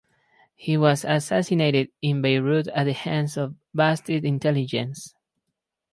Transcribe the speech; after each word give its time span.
He 0.55 0.77
was 0.77 1.05
assassinated 1.05 1.91
in 2.01 2.23
Beirut 2.23 2.67
at 2.69 2.85
the 2.85 2.93
hands 2.93 3.37
of 3.37 3.53
the 3.71 3.83
Baathist 3.83 4.23
intelligence. 4.23 5.13